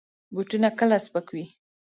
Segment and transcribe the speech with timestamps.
[0.33, 1.45] بوټونه کله سپک وي.